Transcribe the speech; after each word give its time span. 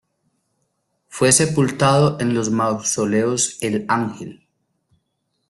Fue 1.09 1.31
sepultado 1.31 2.19
en 2.19 2.33
los 2.33 2.49
Mausoleos 2.49 3.59
el 3.61 3.85
Ángel. 3.87 4.47